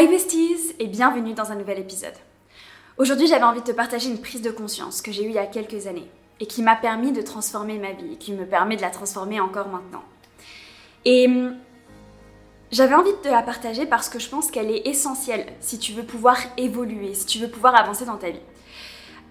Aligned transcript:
Hi 0.00 0.08
besties 0.08 0.74
et 0.78 0.86
bienvenue 0.86 1.34
dans 1.34 1.52
un 1.52 1.56
nouvel 1.56 1.78
épisode. 1.78 2.14
Aujourd'hui 2.96 3.26
j'avais 3.26 3.44
envie 3.44 3.60
de 3.60 3.66
te 3.66 3.72
partager 3.72 4.08
une 4.08 4.18
prise 4.18 4.40
de 4.40 4.50
conscience 4.50 5.02
que 5.02 5.12
j'ai 5.12 5.24
eue 5.24 5.28
il 5.28 5.34
y 5.34 5.38
a 5.38 5.44
quelques 5.44 5.86
années 5.86 6.08
et 6.40 6.46
qui 6.46 6.62
m'a 6.62 6.74
permis 6.74 7.12
de 7.12 7.20
transformer 7.20 7.76
ma 7.76 7.92
vie 7.92 8.14
et 8.14 8.16
qui 8.16 8.32
me 8.32 8.46
permet 8.46 8.76
de 8.76 8.80
la 8.80 8.88
transformer 8.88 9.40
encore 9.40 9.68
maintenant. 9.68 10.02
Et 11.04 11.26
hum, 11.26 11.54
j'avais 12.70 12.94
envie 12.94 13.10
de 13.10 13.18
te 13.18 13.28
la 13.28 13.42
partager 13.42 13.84
parce 13.84 14.08
que 14.08 14.18
je 14.18 14.30
pense 14.30 14.50
qu'elle 14.50 14.70
est 14.70 14.88
essentielle 14.88 15.52
si 15.60 15.78
tu 15.78 15.92
veux 15.92 16.04
pouvoir 16.04 16.38
évoluer, 16.56 17.12
si 17.12 17.26
tu 17.26 17.38
veux 17.38 17.50
pouvoir 17.50 17.74
avancer 17.74 18.06
dans 18.06 18.16
ta 18.16 18.30
vie. 18.30 18.40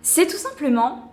C'est 0.03 0.27
tout 0.27 0.37
simplement 0.37 1.11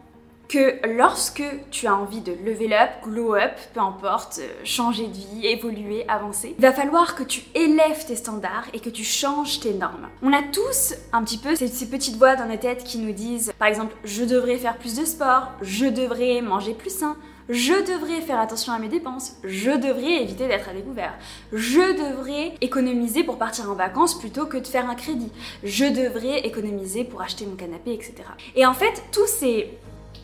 que 0.56 0.96
lorsque 0.96 1.42
tu 1.70 1.86
as 1.86 1.94
envie 1.94 2.22
de 2.22 2.32
level 2.32 2.72
up, 2.72 2.90
glow 3.02 3.34
up, 3.34 3.52
peu 3.74 3.80
importe, 3.80 4.38
euh, 4.38 4.48
changer 4.64 5.06
de 5.06 5.12
vie, 5.12 5.46
évoluer, 5.46 6.08
avancer, 6.08 6.54
il 6.56 6.62
va 6.62 6.72
falloir 6.72 7.14
que 7.14 7.24
tu 7.24 7.42
élèves 7.54 8.06
tes 8.06 8.16
standards 8.16 8.66
et 8.72 8.80
que 8.80 8.88
tu 8.88 9.04
changes 9.04 9.60
tes 9.60 9.74
normes. 9.74 10.08
On 10.22 10.32
a 10.32 10.42
tous 10.42 10.94
un 11.12 11.22
petit 11.24 11.36
peu 11.36 11.54
ces, 11.56 11.68
ces 11.68 11.90
petites 11.90 12.16
voix 12.16 12.36
dans 12.36 12.46
la 12.46 12.56
tête 12.56 12.84
qui 12.84 12.96
nous 12.96 13.12
disent, 13.12 13.52
par 13.58 13.68
exemple, 13.68 13.94
je 14.04 14.24
devrais 14.24 14.56
faire 14.56 14.78
plus 14.78 14.96
de 14.96 15.04
sport, 15.04 15.52
je 15.60 15.84
devrais 15.84 16.40
manger 16.40 16.72
plus 16.72 16.96
sain, 16.96 17.16
je 17.50 17.74
devrais 17.74 18.22
faire 18.22 18.40
attention 18.40 18.72
à 18.72 18.78
mes 18.78 18.88
dépenses, 18.88 19.36
je 19.44 19.72
devrais 19.72 20.22
éviter 20.22 20.48
d'être 20.48 20.70
à 20.70 20.72
découvert, 20.72 21.12
je 21.52 21.80
devrais 21.80 22.54
économiser 22.62 23.24
pour 23.24 23.36
partir 23.36 23.70
en 23.70 23.74
vacances 23.74 24.18
plutôt 24.18 24.46
que 24.46 24.56
de 24.56 24.66
faire 24.66 24.88
un 24.88 24.94
crédit, 24.94 25.30
je 25.62 25.84
devrais 25.84 26.40
économiser 26.40 27.04
pour 27.04 27.20
acheter 27.20 27.44
mon 27.44 27.56
canapé, 27.56 27.92
etc. 27.92 28.14
Et 28.54 28.64
en 28.64 28.74
fait, 28.74 29.02
tous 29.12 29.26
ces 29.26 29.68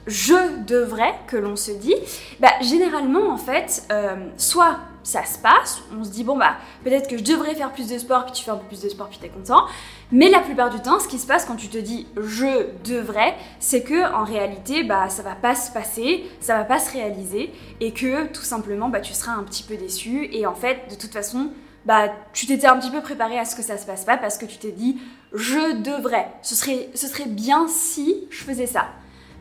je 0.06 0.65
devrais 0.66 1.15
que 1.27 1.37
l'on 1.37 1.56
se 1.56 1.70
dit, 1.70 1.95
bah, 2.41 2.52
généralement 2.60 3.30
en 3.30 3.37
fait, 3.37 3.84
euh, 3.93 4.16
soit 4.37 4.79
ça 5.02 5.24
se 5.24 5.38
passe, 5.38 5.83
on 5.98 6.05
se 6.05 6.10
dit 6.10 6.23
bon 6.23 6.37
bah 6.37 6.55
peut-être 6.84 7.09
que 7.09 7.19
je 7.19 7.24
devrais 7.24 7.55
faire 7.55 7.73
plus 7.73 7.88
de 7.88 7.98
sport, 7.98 8.24
puis 8.24 8.34
tu 8.34 8.45
fais 8.45 8.51
un 8.51 8.57
peu 8.57 8.66
plus 8.66 8.80
de 8.80 8.88
sport, 8.88 9.09
puis 9.09 9.19
t'es 9.19 9.29
content. 9.29 9.65
Mais 10.12 10.29
la 10.29 10.41
plupart 10.41 10.70
du 10.70 10.80
temps, 10.80 11.01
ce 11.01 11.09
qui 11.09 11.19
se 11.19 11.27
passe 11.27 11.45
quand 11.45 11.57
tu 11.57 11.69
te 11.69 11.79
dis 11.79 12.07
je 12.16 12.69
devrais, 12.84 13.35
c'est 13.59 13.82
que 13.82 14.12
en 14.15 14.24
réalité 14.24 14.85
bah 14.85 15.09
ça 15.09 15.23
va 15.23 15.35
pas 15.35 15.54
se 15.54 15.73
passer, 15.73 16.24
ça 16.40 16.57
va 16.57 16.65
pas 16.65 16.79
se 16.79 16.93
réaliser, 16.93 17.52
et 17.80 17.93
que 17.93 18.27
tout 18.29 18.43
simplement 18.43 18.88
bah 18.88 19.01
tu 19.01 19.12
seras 19.12 19.32
un 19.32 19.43
petit 19.43 19.65
peu 19.65 19.77
déçu. 19.77 20.29
Et 20.32 20.46
en 20.46 20.55
fait, 20.55 20.88
de 20.90 20.95
toute 20.95 21.12
façon, 21.12 21.51
bah 21.84 22.12
tu 22.32 22.46
t'étais 22.46 22.68
un 22.68 22.79
petit 22.79 22.90
peu 22.90 23.01
préparé 23.01 23.38
à 23.38 23.45
ce 23.45 23.57
que 23.57 23.62
ça 23.62 23.79
se 23.79 23.87
passe 23.87 24.05
pas 24.05 24.16
parce 24.16 24.38
que 24.38 24.46
tu 24.46 24.59
t'es 24.59 24.73
dit 24.73 24.99
je 25.32 25.82
devrais. 25.82 26.29
Ce 26.43 26.55
serait, 26.55 26.90
ce 26.95 27.09
serait 27.09 27.27
bien 27.27 27.66
si 27.66 28.29
je 28.30 28.45
faisais 28.45 28.66
ça. 28.66 28.87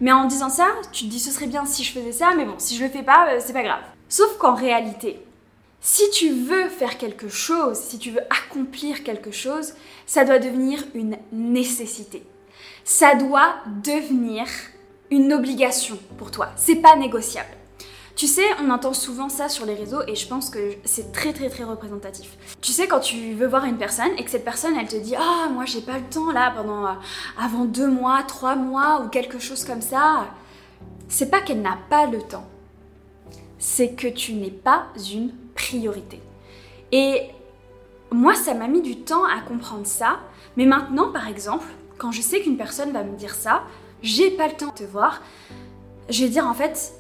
Mais 0.02 0.12
en 0.12 0.26
disant 0.26 0.50
ça, 0.50 0.68
tu 0.92 1.06
te 1.06 1.10
dis 1.10 1.20
ce 1.20 1.32
serait 1.32 1.48
bien 1.48 1.66
si 1.66 1.84
je 1.84 1.94
faisais 1.94 2.12
ça, 2.12 2.34
mais 2.36 2.44
bon, 2.44 2.56
si 2.58 2.76
je 2.76 2.84
le 2.84 2.90
fais 2.90 3.04
pas, 3.04 3.30
euh, 3.30 3.40
c'est 3.40 3.54
pas 3.54 3.64
grave. 3.64 3.84
Sauf 4.10 4.38
qu'en 4.40 4.56
réalité, 4.56 5.24
si 5.80 6.10
tu 6.10 6.32
veux 6.32 6.70
faire 6.70 6.98
quelque 6.98 7.30
chose, 7.30 7.78
si 7.78 8.00
tu 8.00 8.10
veux 8.10 8.22
accomplir 8.30 9.04
quelque 9.04 9.32
chose, 9.32 9.74
ça 10.08 10.26
doit 10.26 10.40
devenir 10.40 10.84
une 10.96 11.18
nécessité. 11.32 12.24
Ça 12.84 13.14
doit 13.16 13.56
devenir 13.84 14.48
une 15.12 15.34
obligation 15.34 15.98
pour 16.18 16.32
toi. 16.32 16.50
C'est 16.56 16.76
pas 16.76 16.96
négociable. 16.96 17.61
Tu 18.16 18.28
sais, 18.28 18.44
on 18.62 18.70
entend 18.70 18.94
souvent 18.94 19.30
ça 19.30 19.50
sur 19.50 19.66
les 19.66 19.74
réseaux 19.74 20.02
et 20.08 20.16
je 20.16 20.28
pense 20.28 20.50
que 20.50 20.74
c'est 20.84 21.12
très 21.12 21.34
très 21.34 21.50
très 21.50 21.64
représentatif. 21.64 22.38
Tu 22.62 22.72
sais, 22.72 22.88
quand 22.88 23.00
tu 23.00 23.34
veux 23.34 23.48
voir 23.48 23.66
une 23.66 23.78
personne 23.78 24.12
et 24.18 24.24
que 24.24 24.32
cette 24.32 24.46
personne 24.46 24.76
elle 24.80 24.88
te 24.88 24.98
dit 24.98 25.16
Ah, 25.16 25.50
moi 25.52 25.66
j'ai 25.66 25.82
pas 25.82 25.98
le 25.98 26.04
temps 26.04 26.32
là 26.32 26.52
pendant 26.56 26.86
euh, 26.86 26.94
avant 27.40 27.66
deux 27.66 27.90
mois, 27.90 28.24
trois 28.24 28.56
mois 28.56 29.02
ou 29.02 29.10
quelque 29.10 29.40
chose 29.40 29.64
comme 29.64 29.82
ça, 29.82 30.28
c'est 31.08 31.30
pas 31.30 31.42
qu'elle 31.42 31.62
n'a 31.62 31.78
pas 31.90 32.06
le 32.06 32.22
temps, 32.22 32.48
c'est 33.60 33.94
que 33.94 34.08
tu 34.08 34.34
n'es 34.34 34.52
pas 34.52 34.88
une 35.14 35.34
priorité. 35.56 36.22
Et 36.92 37.30
moi, 38.12 38.36
ça 38.36 38.54
m'a 38.54 38.68
mis 38.68 38.82
du 38.82 38.98
temps 38.98 39.24
à 39.26 39.40
comprendre 39.42 39.86
ça, 39.86 40.20
mais 40.58 40.66
maintenant, 40.66 41.12
par 41.12 41.28
exemple, 41.28 41.66
quand 41.98 42.12
je 42.12 42.22
sais 42.22 42.42
qu'une 42.42 42.58
personne 42.58 42.92
va 42.92 43.04
me 43.04 43.16
dire 43.16 43.36
ça, 43.36 43.64
j'ai 44.02 44.32
pas 44.32 44.48
le 44.48 44.54
temps 44.54 44.68
de 44.68 44.74
te 44.74 44.84
voir, 44.84 45.22
je 46.10 46.24
vais 46.24 46.30
dire 46.30 46.46
en 46.46 46.54
fait, 46.54 46.94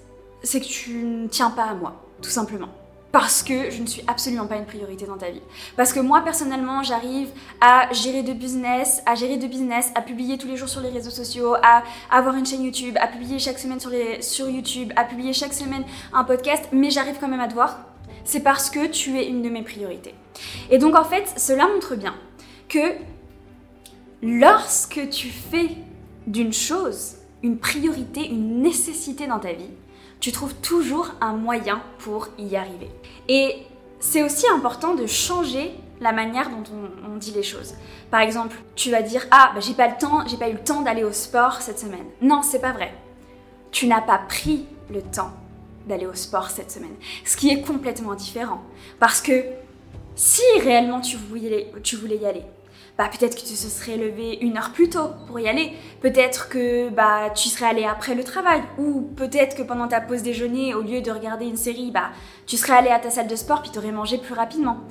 c'est 0.44 0.60
que 0.60 0.66
tu 0.66 1.04
ne 1.04 1.28
tiens 1.28 1.52
pas 1.52 1.66
à 1.66 1.74
moi, 1.74 2.02
tout 2.22 2.30
simplement. 2.30 2.70
Parce 3.12 3.44
que 3.44 3.70
je 3.70 3.82
ne 3.82 3.88
suis 3.88 4.02
absolument 4.08 4.48
pas 4.48 4.56
une 4.56 4.66
priorité 4.66 5.06
dans 5.06 5.18
ta 5.18 5.30
vie. 5.30 5.42
Parce 5.76 5.92
que 5.92 6.00
moi, 6.00 6.22
personnellement, 6.22 6.82
j'arrive 6.82 7.28
à 7.60 7.92
gérer 7.92 8.24
de 8.24 8.32
business, 8.32 9.04
à 9.06 9.16
gérer 9.16 9.36
de 9.36 9.48
business, 9.48 9.92
à 9.96 10.02
publier 10.02 10.38
tous 10.38 10.48
les 10.48 10.56
jours 10.56 10.70
sur 10.70 10.80
les 10.80 10.90
réseaux 10.90 11.10
sociaux, 11.10 11.56
à 11.56 11.84
avoir 12.10 12.36
une 12.36 12.46
chaîne 12.46 12.64
YouTube, 12.64 12.98
à 13.02 13.08
publier 13.08 13.38
chaque 13.38 13.60
semaine 13.60 13.82
sur, 13.82 14.50
YouTube, 14.50 14.94
à 14.96 15.04
publier 15.04 15.34
chaque 15.34 15.54
semaine 15.54 15.84
un 16.14 16.24
podcast, 16.24 16.70
mais 16.72 16.90
j'arrive 16.90 17.18
quand 17.20 17.28
même 17.28 17.42
à 17.42 17.50
te 17.50 17.54
voir. 17.54 17.80
C'est 18.24 18.42
parce 18.42 18.70
que 18.70 18.88
tu 18.88 19.20
es 19.20 19.28
une 19.28 19.42
de 19.42 19.50
mes 19.50 19.64
priorités. 19.64 20.16
Et 20.70 20.78
donc, 20.78 20.96
en 20.96 21.04
fait, 21.04 21.34
cela 21.36 21.68
montre 21.68 21.96
bien 21.96 22.16
que 22.70 22.94
lorsque 24.22 25.10
tu 25.10 25.28
fais 25.28 25.72
d'une 26.28 26.54
chose 26.54 27.18
une 27.44 27.58
priorité, 27.58 28.26
une 28.26 28.62
nécessité 28.62 29.28
dans 29.28 29.40
ta 29.40 29.52
vie, 29.52 29.72
tu 30.22 30.32
trouves 30.32 30.54
toujours 30.56 31.10
un 31.20 31.34
moyen 31.34 31.82
pour 31.98 32.30
y 32.38 32.56
arriver. 32.56 32.90
Et 33.28 33.56
c'est 34.00 34.24
aussi 34.24 34.48
important 34.48 34.96
de 34.96 35.08
changer 35.08 35.74
la 36.00 36.14
manière 36.14 36.50
dont 36.50 36.64
on, 37.06 37.18
dit 37.18 37.32
les 37.32 37.44
choses. 37.44 37.76
Par 38.10 38.22
exemple, 38.22 38.56
tu 38.76 38.90
vas 38.90 39.02
dire 39.04 39.28
ah 39.30 39.52
bah, 39.54 39.60
j'ai 39.60 39.74
pas 39.74 39.88
le 39.88 39.98
temps, 40.00 40.26
j'ai 40.26 40.38
pas 40.38 40.50
eu 40.50 40.54
le 40.54 40.64
temps 40.64 40.82
d'aller 40.82 41.04
au 41.04 41.12
sport 41.12 41.62
cette 41.62 41.80
semaine. 41.80 42.06
Non, 42.22 42.42
c'est 42.42 42.62
pas 42.62 42.72
vrai. 42.72 42.94
Tu 43.72 43.86
n'as 43.86 44.02
pas 44.02 44.18
pris 44.18 44.66
le 44.90 45.02
temps 45.02 45.32
d'aller 45.88 46.08
au 46.08 46.14
sport 46.14 46.50
cette 46.50 46.72
semaine, 46.72 46.96
ce 47.26 47.38
qui 47.38 47.50
est 47.50 47.62
complètement 47.62 48.16
différent. 48.16 48.62
Parce 49.00 49.22
que 49.22 49.44
si 50.16 50.42
réellement 50.62 51.02
tu 51.02 51.18
voulais, 51.18 51.72
tu 51.84 51.96
voulais 51.96 52.18
y 52.18 52.26
aller, 52.26 52.44
bah, 53.02 53.10
peut-être 53.10 53.36
que 53.36 53.42
tu 53.42 53.56
se 53.56 53.68
serais 53.68 53.98
levé 53.98 54.38
une 54.42 54.60
heure 54.60 54.74
plus 54.74 54.88
tôt 54.88 55.10
pour 55.26 55.40
y 55.40 55.50
aller. 55.50 55.74
Peut-être 56.02 56.50
que 56.50 56.90
bah, 56.90 57.32
tu 57.32 57.50
serais 57.50 57.66
allé 57.66 57.84
après 57.84 58.14
le 58.14 58.24
travail. 58.24 58.62
Ou 58.78 59.02
peut-être 59.16 59.58
que 59.58 59.64
pendant 59.64 59.88
ta 59.88 60.02
pause 60.02 60.22
déjeuner, 60.22 60.76
au 60.76 60.84
lieu 60.84 61.02
de 61.02 61.10
regarder 61.10 61.48
une 61.48 61.58
série, 61.58 61.90
bah, 61.90 62.12
tu 62.46 62.58
serais 62.58 62.74
allé 62.74 62.90
à 62.90 63.00
ta 63.00 63.10
salle 63.10 63.26
de 63.26 63.36
sport 63.36 63.64
puis 63.64 63.72
tu 63.72 63.80
aurais 63.80 63.92
mangé 63.92 64.20
plus 64.20 64.36
rapidement. 64.36 64.82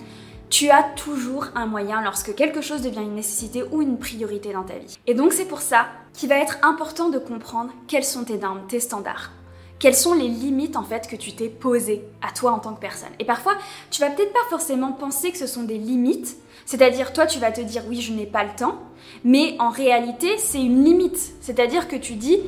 Tu 0.48 0.70
as 0.70 0.82
toujours 0.82 1.46
un 1.54 1.66
moyen 1.66 2.02
lorsque 2.02 2.34
quelque 2.34 2.60
chose 2.60 2.82
devient 2.82 3.02
une 3.02 3.14
nécessité 3.14 3.62
ou 3.70 3.80
une 3.80 3.96
priorité 3.96 4.52
dans 4.52 4.64
ta 4.64 4.74
vie. 4.74 4.98
Et 5.06 5.14
donc 5.14 5.32
c'est 5.32 5.44
pour 5.44 5.60
ça 5.60 5.86
qu'il 6.12 6.30
va 6.30 6.38
être 6.38 6.58
important 6.64 7.10
de 7.10 7.18
comprendre 7.20 7.70
quels 7.86 8.02
sont 8.02 8.24
tes 8.24 8.38
normes, 8.38 8.66
tes 8.66 8.80
standards 8.80 9.30
quelles 9.80 9.96
sont 9.96 10.14
les 10.14 10.28
limites 10.28 10.76
en 10.76 10.84
fait 10.84 11.08
que 11.08 11.16
tu 11.16 11.32
t'es 11.32 11.48
posées 11.48 12.04
à 12.22 12.30
toi 12.30 12.52
en 12.52 12.60
tant 12.60 12.74
que 12.74 12.80
personne? 12.80 13.08
Et 13.18 13.24
parfois, 13.24 13.54
tu 13.90 14.00
vas 14.00 14.10
peut-être 14.10 14.32
pas 14.32 14.48
forcément 14.48 14.92
penser 14.92 15.32
que 15.32 15.38
ce 15.38 15.48
sont 15.48 15.64
des 15.64 15.78
limites, 15.78 16.36
c'est-à-dire 16.66 17.12
toi 17.12 17.26
tu 17.26 17.40
vas 17.40 17.50
te 17.50 17.62
dire 17.62 17.82
oui, 17.88 18.00
je 18.00 18.12
n'ai 18.12 18.26
pas 18.26 18.44
le 18.44 18.50
temps, 18.56 18.78
mais 19.24 19.56
en 19.58 19.70
réalité, 19.70 20.38
c'est 20.38 20.62
une 20.62 20.84
limite. 20.84 21.32
C'est-à-dire 21.40 21.88
que 21.88 21.96
tu 21.96 22.14
dis 22.14 22.38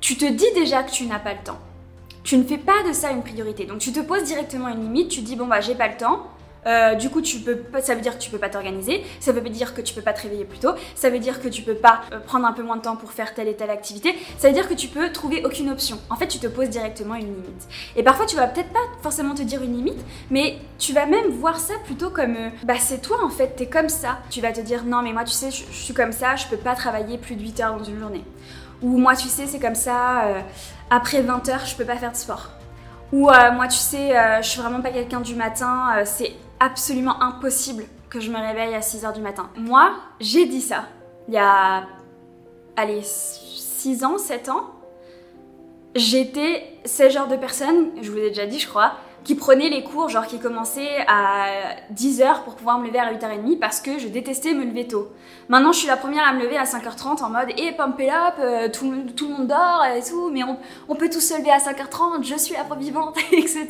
tu 0.00 0.16
te 0.16 0.26
dis 0.26 0.46
déjà 0.54 0.82
que 0.82 0.90
tu 0.90 1.06
n'as 1.06 1.18
pas 1.18 1.32
le 1.32 1.42
temps. 1.42 1.58
Tu 2.22 2.36
ne 2.36 2.44
fais 2.44 2.58
pas 2.58 2.82
de 2.86 2.92
ça 2.92 3.10
une 3.10 3.22
priorité. 3.22 3.64
Donc 3.64 3.78
tu 3.78 3.90
te 3.90 4.00
poses 4.00 4.24
directement 4.24 4.68
une 4.68 4.82
limite, 4.82 5.08
tu 5.08 5.22
dis 5.22 5.34
bon 5.34 5.46
bah 5.46 5.60
j'ai 5.60 5.74
pas 5.74 5.88
le 5.88 5.96
temps, 5.96 6.26
euh, 6.66 6.94
du 6.94 7.10
coup, 7.10 7.20
tu 7.20 7.38
peux, 7.38 7.58
ça 7.80 7.94
veut 7.94 8.00
dire 8.00 8.16
que 8.16 8.22
tu 8.22 8.30
peux 8.30 8.38
pas 8.38 8.48
t'organiser, 8.48 9.04
ça 9.20 9.32
veut 9.32 9.40
dire 9.42 9.74
que 9.74 9.80
tu 9.80 9.94
peux 9.94 10.00
pas 10.00 10.12
te 10.12 10.22
réveiller 10.22 10.44
plus 10.44 10.58
tôt, 10.58 10.70
ça 10.94 11.10
veut 11.10 11.18
dire 11.18 11.40
que 11.40 11.48
tu 11.48 11.62
peux 11.62 11.74
pas 11.74 12.02
euh, 12.12 12.20
prendre 12.20 12.46
un 12.46 12.52
peu 12.52 12.62
moins 12.62 12.76
de 12.76 12.82
temps 12.82 12.96
pour 12.96 13.12
faire 13.12 13.34
telle 13.34 13.48
et 13.48 13.54
telle 13.54 13.70
activité, 13.70 14.14
ça 14.38 14.48
veut 14.48 14.54
dire 14.54 14.68
que 14.68 14.74
tu 14.74 14.88
peux 14.88 15.12
trouver 15.12 15.44
aucune 15.44 15.70
option. 15.70 15.98
En 16.10 16.16
fait, 16.16 16.28
tu 16.28 16.38
te 16.38 16.46
poses 16.46 16.70
directement 16.70 17.14
une 17.14 17.26
limite. 17.26 17.68
Et 17.96 18.02
parfois, 18.02 18.26
tu 18.26 18.36
vas 18.36 18.46
peut-être 18.46 18.72
pas 18.72 18.80
forcément 19.02 19.34
te 19.34 19.42
dire 19.42 19.62
une 19.62 19.76
limite, 19.76 20.04
mais 20.30 20.58
tu 20.78 20.92
vas 20.92 21.06
même 21.06 21.30
voir 21.30 21.58
ça 21.58 21.74
plutôt 21.84 22.10
comme 22.10 22.36
euh, 22.36 22.50
bah 22.64 22.74
c'est 22.78 23.00
toi 23.00 23.18
en 23.22 23.30
fait, 23.30 23.56
t'es 23.56 23.66
comme 23.66 23.88
ça. 23.88 24.18
Tu 24.30 24.40
vas 24.40 24.52
te 24.52 24.60
dire 24.60 24.84
non 24.84 25.02
mais 25.02 25.12
moi 25.12 25.24
tu 25.24 25.32
sais, 25.32 25.50
je, 25.50 25.64
suis 25.70 25.94
comme 25.94 26.12
ça, 26.12 26.36
je 26.36 26.46
peux 26.46 26.56
pas 26.56 26.74
travailler 26.74 27.18
plus 27.18 27.36
de 27.36 27.42
8 27.42 27.60
heures 27.60 27.76
dans 27.76 27.84
une 27.84 28.00
journée. 28.00 28.24
Ou 28.82 28.98
moi 28.98 29.16
tu 29.16 29.28
sais, 29.28 29.46
c'est 29.46 29.60
comme 29.60 29.74
ça, 29.74 30.24
après 30.90 31.22
20 31.22 31.48
heures, 31.48 31.64
je 31.64 31.74
peux 31.74 31.84
pas 31.84 31.96
faire 31.96 32.12
de 32.12 32.16
sport. 32.16 32.50
Ou 33.12 33.30
moi 33.54 33.68
tu 33.68 33.78
sais, 33.78 34.14
je 34.42 34.48
suis 34.48 34.60
vraiment 34.60 34.80
pas 34.82 34.90
quelqu'un 34.90 35.20
du 35.20 35.34
matin, 35.34 36.04
c'est 36.04 36.32
absolument 36.60 37.22
impossible 37.22 37.84
que 38.10 38.20
je 38.20 38.30
me 38.30 38.38
réveille 38.38 38.74
à 38.74 38.80
6h 38.80 39.12
du 39.14 39.20
matin. 39.20 39.50
Moi, 39.56 39.92
j'ai 40.20 40.46
dit 40.46 40.60
ça 40.60 40.86
il 41.28 41.34
y 41.34 41.38
a, 41.38 41.86
allez, 42.76 43.02
6 43.02 44.04
ans, 44.04 44.18
7 44.18 44.48
ans. 44.48 44.70
J'étais 45.94 46.78
ce 46.84 47.08
genre 47.08 47.28
de 47.28 47.36
personne, 47.36 47.90
je 48.02 48.10
vous 48.10 48.16
l'ai 48.16 48.28
déjà 48.28 48.46
dit, 48.46 48.58
je 48.58 48.68
crois, 48.68 48.94
qui 49.24 49.34
prenait 49.34 49.70
les 49.70 49.82
cours, 49.82 50.08
genre 50.10 50.26
qui 50.26 50.38
commençaient 50.38 51.04
à 51.08 51.46
10h 51.94 52.42
pour 52.44 52.54
pouvoir 52.54 52.78
me 52.78 52.86
lever 52.86 52.98
à 52.98 53.12
8h30 53.12 53.58
parce 53.58 53.80
que 53.80 53.98
je 53.98 54.08
détestais 54.08 54.52
me 54.52 54.64
lever 54.64 54.86
tôt. 54.86 55.08
Maintenant, 55.48 55.72
je 55.72 55.78
suis 55.78 55.88
la 55.88 55.96
première 55.96 56.26
à 56.26 56.32
me 56.32 56.42
lever 56.42 56.56
à 56.56 56.64
5h30 56.64 57.22
en 57.22 57.30
mode 57.30 57.48
eh, 57.56 57.72
pump 57.72 57.98
it 58.00 58.08
up, 58.08 58.34
euh, 58.38 58.68
tout, 58.68 58.90
tout, 59.16 59.28
le 59.28 59.34
monde 59.34 59.46
dort 59.46 59.84
et 59.84 60.02
tout, 60.02 60.30
mais 60.30 60.42
on, 60.88 60.94
peut 60.94 61.08
tous 61.10 61.20
se 61.20 61.38
lever 61.38 61.50
à 61.50 61.58
5h30, 61.58 62.22
je 62.22 62.36
suis 62.36 62.54
la 62.54 62.64
vivante, 62.76 63.16
etc. 63.32 63.66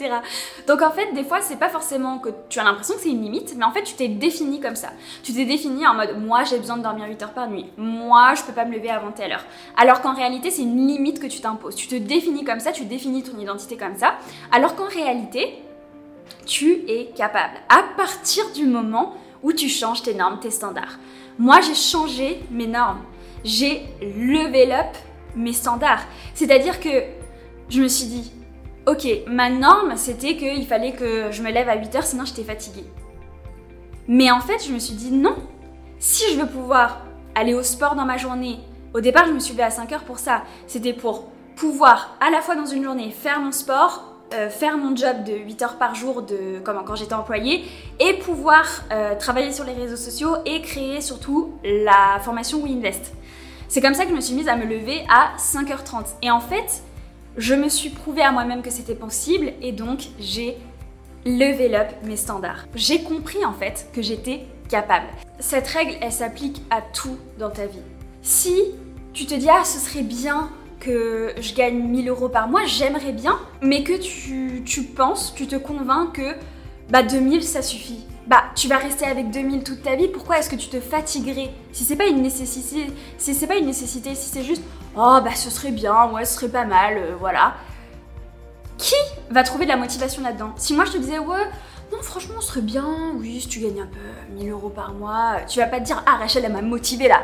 Donc 0.67 0.83
en 0.83 0.91
fait, 0.91 1.13
des 1.15 1.25
fois, 1.25 1.41
c'est 1.41 1.59
pas 1.59 1.69
forcément 1.69 2.19
que 2.19 2.31
tu 2.49 2.59
as 2.59 2.65
l'impression 2.65 2.95
que 2.95 3.01
c'est 3.01 3.11
une 3.11 3.23
limite, 3.23 3.55
mais 3.57 3.65
en 3.65 3.73
fait, 3.73 3.83
tu 3.83 3.95
t'es 3.95 4.09
défini 4.09 4.61
comme 4.61 4.77
ça. 4.77 4.89
Tu 5.23 5.33
t'es 5.33 5.45
défini 5.45 5.87
en 5.87 5.95
mode 5.95 6.17
moi, 6.21 6.45
j'ai 6.45 6.59
besoin 6.59 6.77
de 6.77 6.83
dormir 6.83 7.07
8 7.07 7.23
h 7.23 7.29
par 7.33 7.49
nuit, 7.49 7.67
moi, 7.77 8.35
je 8.35 8.43
peux 8.43 8.53
pas 8.53 8.65
me 8.65 8.75
lever 8.75 8.91
avant 8.91 9.13
telle 9.13 9.33
heure. 9.33 9.45
Alors 9.77 10.01
qu'en 10.01 10.15
réalité, 10.15 10.51
c'est 10.51 10.63
une 10.63 10.87
limite 10.87 11.21
que 11.21 11.27
tu 11.27 11.41
t'imposes. 11.41 11.77
Tu 11.77 11.87
te 11.87 11.95
définis 11.95 12.45
comme 12.45 12.61
ça, 12.61 12.73
tu 12.73 12.85
définis 12.85 13.23
ton 13.23 13.39
identité 13.39 13.77
comme 13.77 13.97
ça, 13.97 14.15
alors 14.53 14.75
qu'en 14.75 14.89
réalité, 14.89 15.44
tu 16.47 16.85
es 16.89 17.11
capable. 17.17 17.55
À 17.69 17.83
partir 17.97 18.45
du 18.53 18.67
moment 18.67 19.15
où 19.43 19.53
tu 19.53 19.69
changes 19.69 20.03
tes 20.03 20.15
normes, 20.15 20.41
tes 20.41 20.51
standards. 20.51 20.99
Moi, 21.39 21.61
j'ai 21.61 21.75
changé 21.75 22.41
mes 22.51 22.67
normes. 22.67 23.03
J'ai 23.45 23.83
level 24.01 24.73
up 24.73 24.97
mes 25.37 25.53
standards. 25.53 26.05
C'est-à-dire 26.35 26.81
que 26.81 26.89
je 27.69 27.83
me 27.83 27.89
suis 27.89 28.07
dit, 28.07 28.33
ok, 28.87 29.07
ma 29.27 29.51
norme, 29.51 29.97
c'était 29.97 30.37
qu'il 30.37 30.67
fallait 30.67 30.93
que 30.93 31.31
je 31.31 31.43
me 31.43 31.51
lève 31.51 31.69
à 31.69 31.77
8 31.77 31.95
heures, 31.97 32.05
sinon 32.05 32.25
j'étais 32.25 32.45
fatiguée. 32.45 32.85
Mais 34.07 34.31
en 34.31 34.41
fait, 34.41 34.65
je 34.67 34.73
me 34.73 34.79
suis 34.79 34.95
dit, 34.95 35.11
non, 35.11 35.37
si 35.99 36.33
je 36.33 36.41
veux 36.41 36.47
pouvoir 36.47 37.03
aller 37.35 37.55
au 37.55 37.63
sport 37.63 37.95
dans 37.95 38.05
ma 38.05 38.17
journée, 38.17 38.61
au 38.95 39.01
départ, 39.01 39.27
je 39.27 39.33
me 39.33 39.41
suis 39.41 39.53
levée 39.53 39.65
à 39.65 39.71
5 39.71 39.91
heures 39.93 40.05
pour 40.05 40.19
ça. 40.19 40.43
C'était 40.67 40.93
pour 40.93 41.29
pouvoir 41.57 42.17
à 42.21 42.31
la 42.31 42.41
fois 42.41 42.55
dans 42.55 42.67
une 42.67 42.85
journée 42.85 43.11
faire 43.11 43.41
mon 43.41 43.53
sport, 43.53 44.14
euh, 44.35 44.51
faire 44.51 44.77
mon 44.77 44.97
job 44.97 45.25
de 45.25 45.33
8 45.33 45.63
heures 45.63 45.79
par 45.79 45.95
jour 45.95 46.23
de, 46.23 46.59
comme 46.65 46.83
quand 46.85 46.97
j'étais 46.97 47.15
employée 47.15 47.65
et 48.01 48.15
pouvoir 48.15 48.65
euh, 48.93 49.15
travailler 49.17 49.53
sur 49.53 49.65
les 49.65 49.73
réseaux 49.73 49.97
sociaux 49.97 50.37
et 50.45 50.61
créer 50.61 51.01
surtout 51.01 51.53
la 51.63 52.19
formation 52.21 52.63
WeInvest. 52.63 53.13
C'est 53.69 53.81
comme 53.81 53.95
ça 53.95 54.05
que 54.05 54.11
je 54.11 54.15
me 54.15 54.21
suis 54.21 54.35
mise 54.35 54.49
à 54.49 54.57
me 54.57 54.65
lever 54.65 55.05
à 55.09 55.37
5h30. 55.39 56.07
Et 56.23 56.31
en 56.31 56.41
fait, 56.41 56.83
je 57.37 57.55
me 57.55 57.69
suis 57.69 57.91
prouvé 57.91 58.23
à 58.23 58.33
moi-même 58.33 58.63
que 58.63 58.71
c'était 58.71 58.95
possible 58.95 59.53
et 59.63 59.73
donc 59.73 60.09
j'ai 60.19 60.57
level 61.25 61.75
up 61.75 61.89
mes 62.05 62.17
standards. 62.17 62.67
J'ai 62.75 63.03
compris 63.03 63.45
en 63.45 63.53
fait 63.53 63.89
que 63.93 64.03
j'étais 64.03 64.47
capable. 64.69 65.07
Cette 65.39 65.67
règle, 65.67 65.97
elle 66.01 66.13
s'applique 66.13 66.63
à 66.71 66.83
tout 66.83 67.19
dans 67.39 67.51
ta 67.51 67.67
vie. 67.67 67.83
Si 68.23 68.57
tu 69.13 69.27
te 69.27 69.35
dis 69.35 69.49
ah 69.49 69.65
ce 69.65 69.79
serait 69.79 70.03
bien 70.03 70.51
que 70.85 71.35
je 71.41 71.55
gagne 71.55 71.79
1000 71.79 72.09
euros 72.09 72.29
par 72.29 72.49
mois, 72.49 72.65
j'aimerais 72.67 73.13
bien, 73.13 73.39
mais 73.63 73.83
que 73.83 73.95
tu, 73.95 74.63
tu 74.65 74.83
penses, 74.83 75.35
tu 75.35 75.47
te 75.47 75.57
convaincs 75.57 76.13
que 76.13 76.35
bah 76.91 77.03
2000 77.03 77.43
ça 77.43 77.63
suffit. 77.63 78.05
Bah 78.27 78.45
tu 78.55 78.69
vas 78.69 78.79
rester 78.79 79.05
avec 79.05 79.31
2000 79.31 79.65
toute 79.65 79.83
ta 79.83 79.97
vie, 79.97 80.09
pourquoi 80.09 80.39
est-ce 80.39 80.51
que 80.51 80.57
tu 80.57 80.69
te 80.69 80.81
fatiguerais? 80.81 81.51
Si 81.73 81.85
c'est 81.85 81.97
pas 81.97 82.07
une 82.07 82.23
nécessité, 82.23 82.87
si 83.19 83.35
c'est 83.35 83.47
pas 83.47 83.57
une 83.57 83.67
nécessité, 83.67 84.15
si 84.15 84.29
c'est 84.29 84.45
juste 84.45 84.63
oh 84.97 85.19
bah 85.25 85.35
ce 85.35 85.51
serait 85.51 85.73
bien, 85.73 86.11
ouais 86.13 86.25
ce 86.25 86.35
serait 86.35 86.49
pas 86.49 86.65
mal, 86.65 86.97
euh, 86.97 87.15
voilà. 87.19 87.55
Qui 88.77 88.95
va 89.31 89.43
trouver 89.43 89.65
de 89.65 89.71
la 89.71 89.77
motivation 89.77 90.23
là-dedans? 90.23 90.53
Si 90.57 90.75
moi 90.75 90.85
je 90.85 90.93
te 90.93 90.99
disais 90.99 91.19
ouais 91.19 91.47
non, 91.93 92.03
franchement, 92.03 92.41
ce 92.41 92.49
serait 92.49 92.63
bien, 92.63 93.13
oui, 93.19 93.41
si 93.41 93.47
tu 93.47 93.61
gagnes 93.61 93.83
un 93.83 93.87
peu 93.87 94.35
1000 94.35 94.51
euros 94.51 94.71
par 94.71 94.95
mois, 94.95 95.37
tu 95.47 95.61
vas 95.61 95.67
pas 95.67 95.81
te 95.81 95.85
dire, 95.85 96.03
ah, 96.07 96.17
Rachel, 96.17 96.45
elle 96.45 96.53
m'a 96.53 96.63
motivé 96.63 97.09
là. 97.09 97.23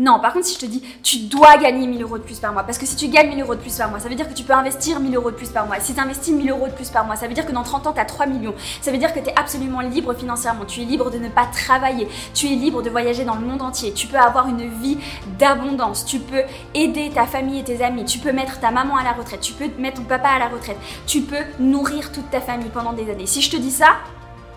Non, 0.00 0.18
par 0.18 0.32
contre, 0.32 0.46
si 0.46 0.54
je 0.54 0.60
te 0.60 0.64
dis, 0.64 0.82
tu 1.02 1.18
dois 1.18 1.58
gagner 1.58 1.86
1000 1.86 2.02
euros 2.02 2.16
de 2.16 2.22
plus 2.22 2.38
par 2.38 2.54
mois, 2.54 2.62
parce 2.62 2.78
que 2.78 2.86
si 2.86 2.96
tu 2.96 3.08
gagnes 3.08 3.28
1000 3.28 3.42
euros 3.42 3.54
de 3.54 3.60
plus 3.60 3.76
par 3.76 3.90
mois, 3.90 4.00
ça 4.00 4.08
veut 4.08 4.14
dire 4.14 4.26
que 4.26 4.32
tu 4.32 4.44
peux 4.44 4.54
investir 4.54 4.98
1000 4.98 5.14
euros 5.14 5.30
de 5.30 5.36
plus 5.36 5.50
par 5.50 5.66
mois. 5.66 5.78
Si 5.78 5.92
tu 5.92 6.00
investis 6.00 6.32
1000 6.32 6.50
euros 6.50 6.68
de 6.68 6.72
plus 6.72 6.88
par 6.88 7.04
mois, 7.04 7.16
ça 7.16 7.28
veut 7.28 7.34
dire 7.34 7.44
que 7.44 7.52
dans 7.52 7.62
30 7.62 7.86
ans, 7.86 7.92
tu 7.92 8.00
as 8.00 8.06
3 8.06 8.24
millions. 8.24 8.54
Ça 8.80 8.92
veut 8.92 8.96
dire 8.96 9.12
que 9.12 9.20
tu 9.20 9.28
es 9.28 9.38
absolument 9.38 9.80
libre 9.80 10.14
financièrement. 10.14 10.64
Tu 10.64 10.80
es 10.80 10.84
libre 10.86 11.10
de 11.10 11.18
ne 11.18 11.28
pas 11.28 11.44
travailler. 11.44 12.08
Tu 12.32 12.46
es 12.46 12.56
libre 12.56 12.80
de 12.80 12.88
voyager 12.88 13.26
dans 13.26 13.34
le 13.34 13.42
monde 13.42 13.60
entier. 13.60 13.92
Tu 13.92 14.06
peux 14.06 14.16
avoir 14.16 14.48
une 14.48 14.70
vie 14.80 14.96
d'abondance. 15.38 16.06
Tu 16.06 16.18
peux 16.18 16.44
aider 16.72 17.10
ta 17.10 17.26
famille 17.26 17.58
et 17.58 17.64
tes 17.64 17.84
amis. 17.84 18.06
Tu 18.06 18.20
peux 18.20 18.32
mettre 18.32 18.58
ta 18.58 18.70
maman 18.70 18.96
à 18.96 19.04
la 19.04 19.12
retraite. 19.12 19.42
Tu 19.42 19.52
peux 19.52 19.68
mettre 19.76 19.98
ton 19.98 20.04
papa 20.04 20.30
à 20.30 20.38
la 20.38 20.48
retraite. 20.48 20.78
Tu 21.06 21.20
peux 21.20 21.44
nourrir 21.58 22.10
toute 22.10 22.30
ta 22.30 22.40
famille 22.40 22.70
pendant 22.70 22.94
des 22.94 23.10
années. 23.10 23.26
Si 23.26 23.42
je 23.42 23.50
te 23.50 23.58
dis 23.58 23.70
ça, 23.70 23.98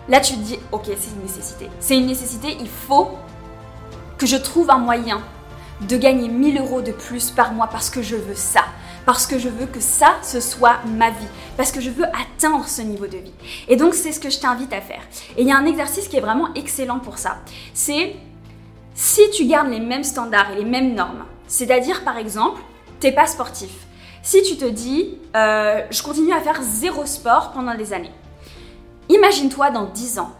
là, 0.08 0.20
tu 0.20 0.36
te 0.36 0.40
dis, 0.40 0.58
ok, 0.72 0.84
c'est 0.86 1.10
une 1.14 1.22
nécessité. 1.22 1.68
C'est 1.80 1.98
une 1.98 2.06
nécessité. 2.06 2.56
Il 2.58 2.68
faut 2.68 3.10
que 4.16 4.24
je 4.24 4.36
trouve 4.36 4.70
un 4.70 4.78
moyen 4.78 5.20
de 5.80 5.96
gagner 5.96 6.28
1000 6.28 6.58
euros 6.58 6.82
de 6.82 6.92
plus 6.92 7.30
par 7.30 7.52
mois 7.52 7.68
parce 7.68 7.90
que 7.90 8.02
je 8.02 8.16
veux 8.16 8.34
ça. 8.34 8.64
Parce 9.06 9.26
que 9.26 9.38
je 9.38 9.48
veux 9.48 9.66
que 9.66 9.80
ça, 9.80 10.14
ce 10.22 10.40
soit 10.40 10.76
ma 10.86 11.10
vie. 11.10 11.26
Parce 11.56 11.72
que 11.72 11.80
je 11.80 11.90
veux 11.90 12.06
atteindre 12.06 12.66
ce 12.66 12.80
niveau 12.80 13.06
de 13.06 13.18
vie. 13.18 13.34
Et 13.68 13.76
donc, 13.76 13.94
c'est 13.94 14.12
ce 14.12 14.20
que 14.20 14.30
je 14.30 14.38
t'invite 14.38 14.72
à 14.72 14.80
faire. 14.80 15.02
Et 15.36 15.42
il 15.42 15.48
y 15.48 15.52
a 15.52 15.56
un 15.58 15.66
exercice 15.66 16.08
qui 16.08 16.16
est 16.16 16.20
vraiment 16.20 16.54
excellent 16.54 17.00
pour 17.00 17.18
ça. 17.18 17.38
C'est 17.74 18.16
si 18.94 19.28
tu 19.30 19.44
gardes 19.44 19.68
les 19.68 19.80
mêmes 19.80 20.04
standards 20.04 20.52
et 20.52 20.56
les 20.56 20.64
mêmes 20.64 20.94
normes, 20.94 21.24
c'est-à-dire 21.48 22.04
par 22.04 22.16
exemple, 22.16 22.62
t'es 23.00 23.12
pas 23.12 23.26
sportif. 23.26 23.70
Si 24.22 24.42
tu 24.42 24.56
te 24.56 24.64
dis, 24.64 25.18
euh, 25.36 25.82
je 25.90 26.02
continue 26.02 26.32
à 26.32 26.40
faire 26.40 26.62
zéro 26.62 27.04
sport 27.04 27.50
pendant 27.52 27.74
des 27.74 27.92
années. 27.92 28.12
Imagine-toi 29.10 29.70
dans 29.70 29.84
10 29.84 30.18
ans. 30.18 30.32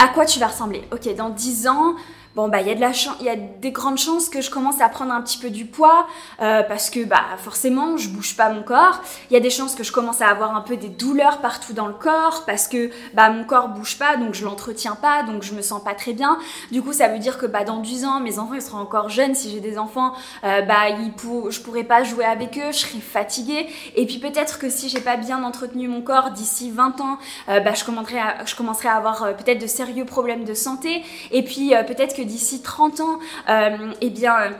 À 0.00 0.08
quoi 0.08 0.26
tu 0.26 0.40
vas 0.40 0.48
ressembler? 0.48 0.82
Ok, 0.90 1.14
dans 1.14 1.30
10 1.30 1.68
ans, 1.68 1.94
bon 2.34 2.48
bah 2.48 2.60
il 2.60 2.66
y 2.66 2.70
a 2.70 2.74
de 2.74 2.80
la 2.80 2.90
il 3.20 3.26
y 3.26 3.28
a 3.28 3.36
des 3.36 3.70
grandes 3.70 3.98
chances 3.98 4.28
que 4.28 4.40
je 4.40 4.50
commence 4.50 4.80
à 4.80 4.88
prendre 4.88 5.12
un 5.12 5.22
petit 5.22 5.38
peu 5.38 5.50
du 5.50 5.66
poids 5.66 6.06
euh, 6.40 6.62
parce 6.62 6.90
que 6.90 7.04
bah 7.04 7.22
forcément 7.38 7.96
je 7.96 8.08
bouge 8.08 8.36
pas 8.36 8.50
mon 8.50 8.62
corps. 8.62 9.00
Il 9.30 9.34
y 9.34 9.36
a 9.36 9.40
des 9.40 9.50
chances 9.50 9.74
que 9.74 9.84
je 9.84 9.92
commence 9.92 10.20
à 10.20 10.28
avoir 10.28 10.56
un 10.56 10.60
peu 10.60 10.76
des 10.76 10.88
douleurs 10.88 11.40
partout 11.40 11.72
dans 11.72 11.86
le 11.86 11.94
corps 11.94 12.44
parce 12.46 12.68
que 12.68 12.90
bah 13.14 13.30
mon 13.30 13.44
corps 13.44 13.68
bouge 13.68 13.98
pas 13.98 14.16
donc 14.16 14.34
je 14.34 14.44
l'entretiens 14.44 14.96
pas 14.96 15.22
donc 15.22 15.42
je 15.42 15.54
me 15.54 15.62
sens 15.62 15.82
pas 15.82 15.94
très 15.94 16.12
bien. 16.12 16.38
Du 16.72 16.82
coup 16.82 16.92
ça 16.92 17.08
veut 17.08 17.18
dire 17.18 17.38
que 17.38 17.46
bah 17.46 17.64
dans 17.64 17.78
10 17.78 18.04
ans 18.04 18.20
mes 18.20 18.38
enfants 18.38 18.54
ils 18.54 18.62
seront 18.62 18.78
encore 18.78 19.08
jeunes 19.08 19.34
si 19.34 19.50
j'ai 19.50 19.60
des 19.60 19.78
enfants 19.78 20.14
euh, 20.44 20.62
bah 20.62 20.88
ils 20.88 21.12
pour... 21.12 21.50
je 21.50 21.60
pourrais 21.60 21.84
pas 21.84 22.02
jouer 22.02 22.24
avec 22.24 22.58
eux, 22.58 22.72
je 22.72 22.78
serai 22.78 22.98
fatiguée 22.98 23.68
et 23.94 24.06
puis 24.06 24.18
peut-être 24.18 24.58
que 24.58 24.68
si 24.68 24.88
j'ai 24.88 25.00
pas 25.00 25.16
bien 25.16 25.42
entretenu 25.44 25.88
mon 25.88 26.02
corps 26.02 26.30
d'ici 26.30 26.70
20 26.70 27.00
ans 27.00 27.18
euh, 27.48 27.60
bah 27.60 27.74
je 27.74 27.84
commencerai 27.84 28.18
à, 28.18 28.44
je 28.44 28.54
commencerai 28.54 28.88
à 28.88 28.94
avoir 28.94 29.36
peut-être 29.36 29.60
de 29.60 29.66
sérieux 29.66 30.04
problèmes 30.04 30.44
de 30.44 30.54
santé 30.54 31.04
et 31.30 31.42
puis 31.44 31.72
peut-être 31.86 32.14
que 32.16 32.23
d'ici 32.24 32.62
30 32.62 33.00
ans, 33.00 33.18
euh, 33.48 33.92
eh 34.00 34.10
bien 34.10 34.52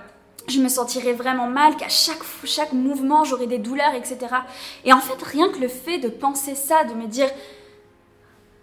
je 0.46 0.60
me 0.60 0.68
sentirais 0.68 1.14
vraiment 1.14 1.48
mal, 1.48 1.76
qu'à 1.76 1.88
chaque, 1.88 2.22
chaque 2.44 2.72
mouvement 2.72 3.24
j'aurais 3.24 3.46
des 3.46 3.58
douleurs, 3.58 3.94
etc. 3.94 4.18
Et 4.84 4.92
en 4.92 5.00
fait, 5.00 5.22
rien 5.22 5.48
que 5.48 5.58
le 5.58 5.68
fait 5.68 5.98
de 5.98 6.08
penser 6.08 6.54
ça, 6.54 6.84
de 6.84 6.94
me 6.94 7.06
dire, 7.06 7.28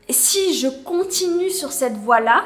si 0.09 0.53
je 0.53 0.67
continue 0.67 1.49
sur 1.49 1.71
cette 1.71 1.97
voie-là, 1.97 2.43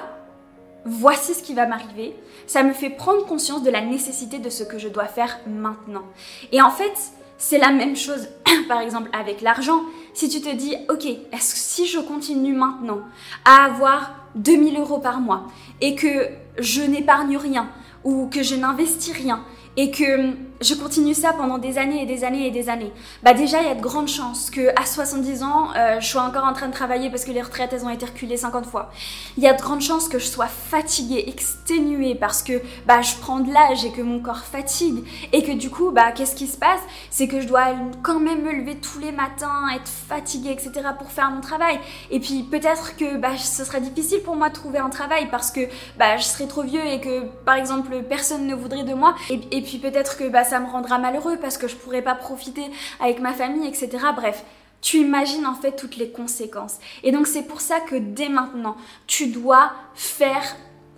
voici 0.85 1.33
ce 1.33 1.43
qui 1.43 1.53
va 1.53 1.65
m'arriver, 1.65 2.15
ça 2.47 2.63
me 2.63 2.73
fait 2.73 2.89
prendre 2.89 3.25
conscience 3.25 3.63
de 3.63 3.71
la 3.71 3.81
nécessité 3.81 4.39
de 4.39 4.49
ce 4.49 4.63
que 4.63 4.77
je 4.77 4.87
dois 4.87 5.07
faire 5.07 5.39
maintenant. 5.47 6.03
Et 6.51 6.61
en 6.61 6.69
fait, 6.69 6.93
c'est 7.37 7.57
la 7.57 7.71
même 7.71 7.95
chose, 7.95 8.29
par 8.67 8.79
exemple, 8.79 9.09
avec 9.11 9.41
l'argent. 9.41 9.81
Si 10.13 10.29
tu 10.29 10.41
te 10.41 10.53
dis, 10.53 10.75
ok, 10.89 11.05
est-ce 11.05 11.53
que 11.53 11.59
si 11.59 11.87
je 11.87 11.99
continue 11.99 12.53
maintenant 12.53 13.01
à 13.43 13.65
avoir 13.65 14.13
2000 14.35 14.79
euros 14.79 14.99
par 14.99 15.19
mois 15.19 15.47
et 15.81 15.95
que 15.95 16.29
je 16.59 16.81
n'épargne 16.81 17.37
rien 17.37 17.69
ou 18.03 18.27
que 18.27 18.43
je 18.43 18.55
n'investis 18.55 19.13
rien 19.13 19.43
et 19.77 19.91
que 19.91 20.33
je 20.61 20.73
continue 20.73 21.13
ça 21.13 21.33
pendant 21.33 21.57
des 21.57 21.77
années 21.77 22.01
et 22.03 22.05
des 22.05 22.23
années 22.23 22.47
et 22.47 22.51
des 22.51 22.69
années, 22.69 22.91
bah 23.23 23.33
déjà 23.33 23.61
il 23.61 23.67
y 23.67 23.71
a 23.71 23.75
de 23.75 23.81
grandes 23.81 24.07
chances 24.07 24.49
que 24.49 24.69
à 24.79 24.85
70 24.85 25.43
ans 25.43 25.67
euh, 25.75 25.99
je 25.99 26.07
sois 26.07 26.21
encore 26.21 26.45
en 26.45 26.53
train 26.53 26.67
de 26.67 26.73
travailler 26.73 27.09
parce 27.09 27.25
que 27.25 27.31
les 27.31 27.41
retraites 27.41 27.73
elles 27.73 27.83
ont 27.83 27.89
été 27.89 28.05
reculées 28.05 28.37
50 28.37 28.65
fois. 28.65 28.91
Il 29.37 29.43
y 29.43 29.47
a 29.47 29.53
de 29.53 29.61
grandes 29.61 29.81
chances 29.81 30.07
que 30.07 30.17
je 30.17 30.25
sois 30.25 30.47
fatiguée, 30.47 31.25
exténuée 31.27 32.15
parce 32.15 32.41
que 32.41 32.61
bah 32.85 33.01
je 33.01 33.15
prends 33.15 33.39
de 33.39 33.51
l'âge 33.51 33.83
et 33.83 33.91
que 33.91 34.01
mon 34.01 34.19
corps 34.19 34.45
fatigue 34.45 35.03
et 35.33 35.43
que 35.43 35.51
du 35.51 35.69
coup 35.69 35.91
bah 35.91 36.11
qu'est-ce 36.13 36.35
qui 36.35 36.47
se 36.47 36.57
passe? 36.57 36.81
C'est 37.09 37.27
que 37.27 37.41
je 37.41 37.47
dois 37.47 37.67
quand 38.01 38.19
même 38.19 38.41
me 38.41 38.53
lever 38.53 38.75
tous 38.75 38.99
les 38.99 39.11
matins, 39.11 39.67
être 39.75 39.89
fatiguée 39.89 40.51
etc 40.51 40.87
pour 40.97 41.11
faire 41.11 41.31
mon 41.31 41.41
travail. 41.41 41.79
Et 42.11 42.19
puis 42.19 42.43
peut-être 42.43 42.95
que 42.95 43.17
bah 43.17 43.37
ce 43.37 43.65
serait 43.65 43.81
difficile 43.81 44.21
pour 44.21 44.35
moi 44.35 44.49
de 44.49 44.53
trouver 44.53 44.79
un 44.79 44.89
travail 44.89 45.27
parce 45.29 45.51
que 45.51 45.61
bah 45.99 46.15
je 46.17 46.23
serais 46.23 46.47
trop 46.47 46.63
vieux 46.63 46.85
et 46.85 47.01
que 47.01 47.23
par 47.43 47.55
exemple 47.55 48.01
personne 48.07 48.47
ne 48.47 48.55
voudrait 48.55 48.83
de 48.83 48.93
moi 48.93 49.15
et, 49.29 49.39
et 49.51 49.61
puis 49.61 49.79
peut-être 49.79 50.17
que 50.17 50.29
bah 50.29 50.44
ça 50.45 50.59
me 50.61 50.67
rendra 50.67 50.97
malheureux 50.97 51.37
parce 51.41 51.57
que 51.57 51.67
je 51.67 51.75
pourrais 51.75 52.01
pas 52.01 52.15
profiter 52.15 52.63
avec 53.01 53.19
ma 53.19 53.33
famille, 53.33 53.67
etc. 53.67 53.89
Bref, 54.15 54.45
tu 54.81 54.97
imagines 54.97 55.45
en 55.45 55.55
fait 55.55 55.75
toutes 55.75 55.97
les 55.97 56.11
conséquences. 56.11 56.77
Et 57.03 57.11
donc 57.11 57.27
c'est 57.27 57.43
pour 57.43 57.59
ça 57.59 57.79
que 57.81 57.95
dès 57.95 58.29
maintenant, 58.29 58.77
tu 59.07 59.27
dois 59.27 59.73
faire 59.95 60.55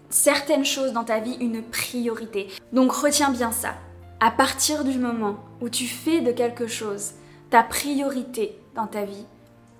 certaines 0.09 0.65
choses 0.65 0.93
dans 0.93 1.03
ta 1.03 1.19
vie 1.19 1.37
une 1.39 1.63
priorité. 1.63 2.47
Donc 2.73 2.91
retiens 2.91 3.31
bien 3.31 3.51
ça. 3.51 3.75
À 4.19 4.31
partir 4.31 4.83
du 4.83 4.97
moment 4.97 5.37
où 5.61 5.69
tu 5.69 5.85
fais 5.85 6.21
de 6.21 6.31
quelque 6.31 6.67
chose 6.67 7.13
ta 7.49 7.63
priorité 7.63 8.59
dans 8.75 8.87
ta 8.87 9.05
vie, 9.05 9.25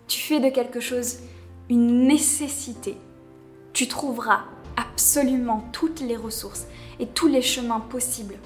tu 0.08 0.22
fais 0.22 0.40
de 0.40 0.50
quelque 0.50 0.80
chose 0.80 1.18
une 1.70 2.08
nécessité, 2.08 2.98
tu 3.74 3.88
trouveras 3.88 4.44
absolument 4.78 5.66
toutes 5.74 6.00
les 6.00 6.16
ressources 6.16 6.66
et 7.00 7.08
tous 7.08 7.28
les 7.28 7.42
chemins 7.42 7.82
possibles 7.82 8.38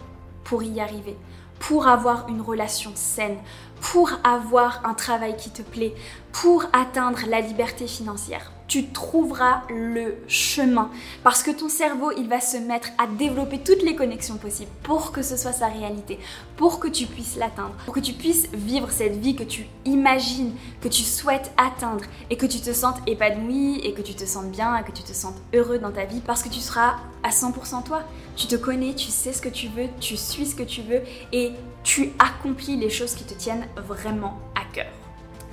pour 0.52 0.64
y 0.64 0.82
arriver, 0.82 1.16
pour 1.60 1.88
avoir 1.88 2.28
une 2.28 2.42
relation 2.42 2.92
saine, 2.94 3.38
pour 3.80 4.12
avoir 4.26 4.82
un 4.86 4.94
travail 4.94 5.38
qui 5.38 5.50
te 5.50 5.62
plaît, 5.62 5.96
pour 6.34 6.66
atteindre 6.74 7.20
la 7.30 7.40
liberté 7.40 7.88
financière 7.88 8.52
tu 8.72 8.86
trouveras 8.86 9.64
le 9.70 10.16
chemin. 10.30 10.90
Parce 11.26 11.44
que 11.44 11.52
ton 11.52 11.68
cerveau, 11.68 12.14
il 12.18 12.30
va 12.30 12.40
se 12.40 12.56
mettre 12.56 12.88
à 12.98 13.06
développer 13.06 13.60
toutes 13.60 13.84
les 13.84 13.98
connexions 13.98 14.38
possibles 14.38 14.72
pour 14.82 15.12
que 15.12 15.22
ce 15.22 15.36
soit 15.36 15.52
sa 15.52 15.68
réalité, 15.68 16.18
pour 16.56 16.80
que 16.80 16.88
tu 16.88 17.06
puisses 17.06 17.36
l'atteindre, 17.36 17.76
pour 17.84 17.94
que 17.94 18.00
tu 18.00 18.14
puisses 18.14 18.48
vivre 18.54 18.90
cette 18.90 19.18
vie 19.18 19.36
que 19.36 19.44
tu 19.44 19.68
imagines, 19.84 20.54
que 20.80 20.88
tu 20.88 21.04
souhaites 21.04 21.52
atteindre 21.58 22.06
et 22.30 22.38
que 22.38 22.46
tu 22.46 22.62
te 22.62 22.72
sentes 22.72 23.02
épanoui 23.08 23.82
et 23.84 23.92
que 23.92 24.02
tu 24.02 24.16
te 24.16 24.24
sentes 24.24 24.52
bien 24.52 24.78
et 24.78 24.84
que 24.84 24.94
tu 24.94 25.04
te 25.04 25.12
sentes 25.12 25.42
heureux 25.54 25.80
dans 25.80 25.92
ta 25.92 26.06
vie 26.06 26.22
parce 26.22 26.42
que 26.42 26.48
tu 26.48 26.62
seras 26.62 26.96
à 27.24 27.30
100% 27.32 27.84
toi. 27.84 28.04
Tu 28.38 28.48
te 28.48 28.56
connais, 28.56 28.94
tu 28.94 29.12
sais 29.12 29.34
ce 29.34 29.42
que 29.42 29.50
tu 29.50 29.68
veux, 29.68 29.90
tu 30.00 30.16
suis 30.16 30.46
ce 30.46 30.56
que 30.56 30.64
tu 30.64 30.82
veux 30.82 31.02
et 31.34 31.52
tu 31.84 32.14
accomplis 32.20 32.78
les 32.78 32.90
choses 32.90 33.16
qui 33.16 33.26
te 33.26 33.34
tiennent 33.34 33.68
vraiment 33.76 34.40
à 34.56 34.64
cœur. 34.74 35.01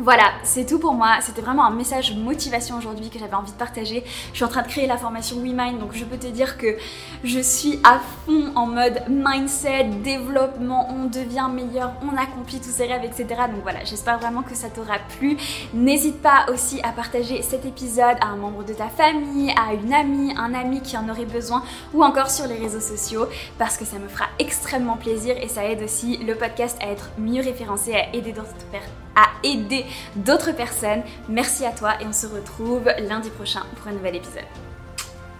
Voilà, 0.01 0.31
c'est 0.45 0.65
tout 0.65 0.79
pour 0.79 0.95
moi. 0.95 1.17
C'était 1.23 1.41
vraiment 1.41 1.65
un 1.65 1.73
message 1.75 2.15
motivation 2.15 2.79
aujourd'hui 2.79 3.11
que 3.11 3.19
j'avais 3.19 3.35
envie 3.35 3.51
de 3.51 3.57
partager. 3.57 4.05
Je 4.31 4.37
suis 4.37 4.45
en 4.45 4.49
train 4.49 4.63
de 4.63 4.69
créer 4.69 4.87
la 4.87 4.97
formation 4.97 5.41
WeMind, 5.41 5.81
donc 5.81 5.93
je 5.93 6.05
peux 6.05 6.17
te 6.17 6.29
dire 6.29 6.57
que 6.57 6.77
je 7.25 7.41
suis 7.41 7.81
à 7.83 7.99
fond 8.25 8.53
en 8.55 8.67
mode 8.67 9.03
mindset, 9.09 9.87
développement, 10.05 10.89
on 10.91 11.07
devient 11.07 11.49
meilleur, 11.53 11.95
on 12.03 12.17
accomplit 12.17 12.61
tous 12.61 12.71
ses 12.71 12.87
rêves, 12.87 13.03
etc. 13.03 13.27
Donc 13.53 13.63
voilà, 13.63 13.83
j'espère 13.85 14.21
vraiment 14.21 14.43
que 14.43 14.55
ça 14.55 14.69
t'aura 14.69 14.99
plu. 15.19 15.37
N'hésite 15.75 16.23
pas 16.23 16.47
aussi 16.53 16.81
à 16.83 16.91
partager 16.91 17.43
cet 17.43 17.67
épisode 17.67 18.19
à 18.21 18.29
un 18.29 18.37
membre 18.37 18.65
de 18.65 18.75
ta 18.75 18.89
famille, 18.89 19.53
à 19.57 19.75
une 19.75 19.93
amie, 19.93 20.33
un 20.37 20.55
ami 20.55 20.81
qui 20.81 20.97
en 20.97 21.09
aurait 21.09 21.25
besoin, 21.25 21.65
ou 21.93 22.05
encore 22.05 22.31
sur 22.31 22.47
les 22.47 22.57
réseaux 22.57 22.79
sociaux, 22.79 23.27
parce 23.59 23.77
que 23.77 23.85
ça 23.85 23.99
me 23.99 24.07
fera 24.07 24.27
extrêmement 24.39 24.97
plaisir 24.97 25.35
et 25.43 25.49
ça 25.49 25.65
aide 25.65 25.83
aussi 25.83 26.19
le 26.19 26.37
podcast 26.37 26.79
à 26.81 26.87
être 26.87 27.11
mieux 27.19 27.43
référencé, 27.43 27.97
à 27.97 28.15
aider 28.15 28.31
d'autres 28.31 28.55
personnes 28.71 29.08
aider 29.43 29.85
d'autres 30.17 30.53
personnes. 30.53 31.03
Merci 31.29 31.67
à 31.67 31.73
toi 31.73 31.95
et 32.01 32.07
on 32.07 32.13
se 32.13 32.27
retrouve 32.27 32.85
lundi 33.09 33.31
prochain 33.31 33.63
pour 33.77 33.89
un 33.89 33.93
nouvel 33.93 34.17
épisode. 34.17 34.45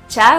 Ciao 0.09 0.37